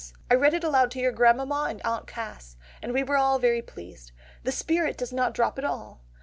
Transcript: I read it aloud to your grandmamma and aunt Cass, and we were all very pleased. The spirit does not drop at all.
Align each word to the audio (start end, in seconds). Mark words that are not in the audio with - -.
I 0.31 0.33
read 0.33 0.55
it 0.55 0.63
aloud 0.63 0.89
to 0.93 0.99
your 0.99 1.11
grandmamma 1.11 1.67
and 1.69 1.79
aunt 1.85 2.07
Cass, 2.07 2.57
and 2.81 2.91
we 2.91 3.03
were 3.03 3.17
all 3.17 3.37
very 3.37 3.61
pleased. 3.61 4.13
The 4.43 4.51
spirit 4.51 4.97
does 4.97 5.13
not 5.13 5.35
drop 5.35 5.59
at 5.59 5.63
all. 5.63 6.01